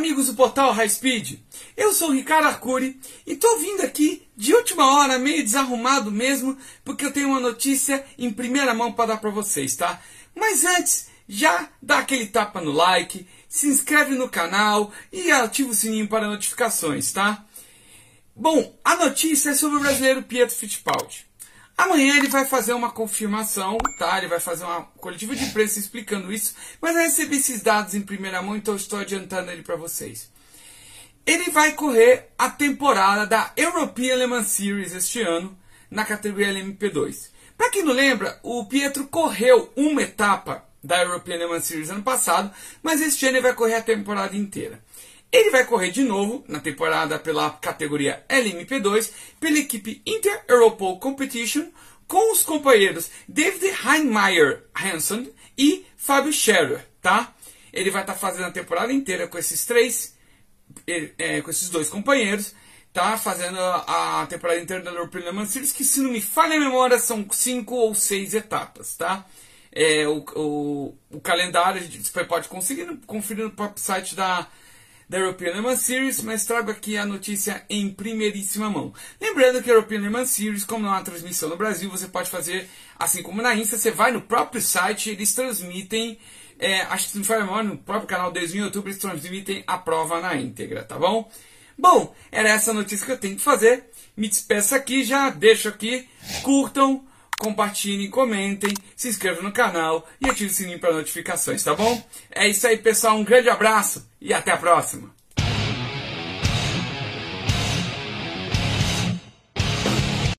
amigos 0.00 0.28
do 0.28 0.34
portal 0.34 0.72
High 0.72 0.88
Speed. 0.88 1.40
Eu 1.76 1.92
sou 1.92 2.08
o 2.08 2.12
Ricardo 2.14 2.46
Arcuri 2.46 2.98
e 3.26 3.36
tô 3.36 3.58
vindo 3.58 3.82
aqui 3.82 4.26
de 4.34 4.54
última 4.54 4.94
hora, 4.94 5.18
meio 5.18 5.44
desarrumado 5.44 6.10
mesmo, 6.10 6.56
porque 6.82 7.04
eu 7.04 7.12
tenho 7.12 7.28
uma 7.28 7.38
notícia 7.38 8.02
em 8.16 8.32
primeira 8.32 8.72
mão 8.72 8.90
para 8.90 9.12
dar 9.12 9.18
para 9.18 9.28
vocês, 9.28 9.76
tá? 9.76 10.00
Mas 10.34 10.64
antes, 10.64 11.08
já 11.28 11.68
dá 11.82 11.98
aquele 11.98 12.24
tapa 12.24 12.62
no 12.62 12.72
like, 12.72 13.28
se 13.46 13.68
inscreve 13.68 14.14
no 14.14 14.26
canal 14.26 14.90
e 15.12 15.30
ativa 15.30 15.68
o 15.68 15.74
sininho 15.74 16.08
para 16.08 16.28
notificações, 16.28 17.12
tá? 17.12 17.44
Bom, 18.34 18.74
a 18.82 18.96
notícia 18.96 19.50
é 19.50 19.54
sobre 19.54 19.76
o 19.76 19.80
brasileiro 19.80 20.22
Pietro 20.22 20.56
Fittipaldi. 20.56 21.26
Amanhã 21.80 22.18
ele 22.18 22.28
vai 22.28 22.44
fazer 22.44 22.74
uma 22.74 22.90
confirmação, 22.90 23.78
tá? 23.98 24.18
Ele 24.18 24.28
vai 24.28 24.38
fazer 24.38 24.64
uma 24.64 24.82
coletiva 24.98 25.34
de 25.34 25.44
imprensa 25.44 25.78
explicando 25.78 26.30
isso, 26.30 26.54
mas 26.78 26.94
eu 26.94 27.00
recebi 27.00 27.36
esses 27.36 27.62
dados 27.62 27.94
em 27.94 28.02
primeira 28.02 28.42
mão, 28.42 28.54
então 28.54 28.76
estou 28.76 28.98
adiantando 28.98 29.50
ele 29.50 29.62
para 29.62 29.76
vocês. 29.76 30.30
Ele 31.24 31.50
vai 31.50 31.72
correr 31.72 32.28
a 32.36 32.50
temporada 32.50 33.26
da 33.26 33.50
European 33.56 34.16
Le 34.16 34.26
Mans 34.26 34.48
Series 34.48 34.92
este 34.92 35.22
ano, 35.22 35.58
na 35.90 36.04
categoria 36.04 36.52
LMP2. 36.52 37.30
Para 37.56 37.70
quem 37.70 37.82
não 37.82 37.94
lembra, 37.94 38.38
o 38.42 38.66
Pietro 38.66 39.06
correu 39.06 39.72
uma 39.74 40.02
etapa 40.02 40.62
da 40.84 41.00
European 41.02 41.38
Le 41.38 41.46
Mans 41.46 41.64
Series 41.64 41.88
ano 41.88 42.02
passado, 42.02 42.52
mas 42.82 43.00
este 43.00 43.24
ano 43.24 43.38
ele 43.38 43.42
vai 43.42 43.54
correr 43.54 43.76
a 43.76 43.82
temporada 43.82 44.36
inteira. 44.36 44.84
Ele 45.32 45.50
vai 45.50 45.64
correr 45.64 45.90
de 45.90 46.02
novo 46.02 46.44
na 46.48 46.58
temporada 46.58 47.18
pela 47.18 47.50
categoria 47.50 48.24
LMP2 48.28 49.12
pela 49.38 49.58
equipe 49.58 50.02
Inter 50.04 50.44
Europol 50.48 50.98
Competition 50.98 51.68
com 52.08 52.32
os 52.32 52.42
companheiros 52.42 53.08
David 53.28 53.72
Heinmeier 53.86 54.64
Hansen 54.74 55.32
e 55.56 55.86
Fábio 55.96 56.32
Scherer, 56.32 56.84
tá? 57.00 57.32
Ele 57.72 57.90
vai 57.90 58.02
estar 58.02 58.14
tá 58.14 58.18
fazendo 58.18 58.46
a 58.46 58.50
temporada 58.50 58.92
inteira 58.92 59.28
com 59.28 59.38
esses 59.38 59.64
três, 59.64 60.16
é, 60.86 61.40
com 61.40 61.50
esses 61.50 61.68
dois 61.68 61.88
companheiros, 61.88 62.52
tá? 62.92 63.16
Fazendo 63.16 63.60
a, 63.60 64.26
temporada 64.28 64.60
inteira 64.60 64.82
da 64.82 64.90
European 64.90 65.30
Le 65.30 65.46
Series, 65.46 65.72
que 65.72 65.84
se 65.84 66.00
não 66.00 66.10
me 66.10 66.20
falha 66.20 66.56
a 66.56 66.60
memória 66.60 66.98
são 66.98 67.24
cinco 67.30 67.76
ou 67.76 67.94
seis 67.94 68.34
etapas, 68.34 68.96
tá? 68.96 69.24
É, 69.70 70.08
o, 70.08 70.24
o, 70.34 70.98
o 71.12 71.20
calendário 71.20 71.80
você 71.80 72.24
pode 72.24 72.48
conseguir 72.48 72.88
conferir 73.06 73.44
no 73.44 73.52
próprio 73.52 73.80
site 73.80 74.16
da 74.16 74.48
da 75.10 75.18
European 75.18 75.54
Le 75.54 75.60
Mans 75.60 75.80
Series, 75.80 76.22
mas 76.22 76.44
trago 76.44 76.70
aqui 76.70 76.96
a 76.96 77.04
notícia 77.04 77.64
em 77.68 77.90
primeiríssima 77.90 78.70
mão. 78.70 78.94
Lembrando 79.20 79.60
que 79.60 79.68
a 79.68 79.74
European 79.74 79.98
Le 79.98 80.08
Mans 80.08 80.30
Series, 80.30 80.64
como 80.64 80.86
não 80.86 80.94
há 80.94 81.02
transmissão 81.02 81.48
no 81.48 81.56
Brasil, 81.56 81.90
você 81.90 82.06
pode 82.06 82.30
fazer 82.30 82.68
assim 82.96 83.20
como 83.20 83.42
na 83.42 83.52
Insta, 83.56 83.76
você 83.76 83.90
vai 83.90 84.12
no 84.12 84.20
próprio 84.20 84.62
site, 84.62 85.10
eles 85.10 85.34
transmitem, 85.34 86.16
é, 86.60 86.82
acho 86.82 87.06
que 87.06 87.10
se 87.10 87.18
não 87.18 87.24
for 87.24 87.40
memória, 87.40 87.68
no 87.68 87.76
próprio 87.76 88.06
canal 88.06 88.30
deles 88.30 88.54
no 88.54 88.60
YouTube, 88.60 88.86
eles 88.86 88.98
transmitem 88.98 89.64
a 89.66 89.76
prova 89.78 90.20
na 90.20 90.36
íntegra, 90.36 90.84
tá 90.84 90.96
bom? 90.96 91.28
Bom, 91.76 92.14
era 92.30 92.48
essa 92.48 92.72
notícia 92.72 93.04
que 93.04 93.10
eu 93.10 93.18
tenho 93.18 93.34
que 93.34 93.42
fazer. 93.42 93.90
Me 94.16 94.28
despeço 94.28 94.76
aqui, 94.76 95.02
já 95.02 95.28
deixo 95.28 95.68
aqui, 95.68 96.08
curtam, 96.44 97.04
compartilhem, 97.36 98.08
comentem, 98.08 98.72
se 98.94 99.08
inscrevam 99.08 99.42
no 99.42 99.50
canal 99.50 100.08
e 100.20 100.30
ativem 100.30 100.52
o 100.52 100.54
sininho 100.54 100.78
para 100.78 100.92
notificações, 100.92 101.64
tá 101.64 101.74
bom? 101.74 102.00
É 102.30 102.46
isso 102.46 102.64
aí, 102.64 102.76
pessoal. 102.76 103.16
Um 103.16 103.24
grande 103.24 103.50
abraço 103.50 104.08
e 104.20 104.34
até 104.34 104.52
a 104.52 104.56
próxima. 104.56 105.14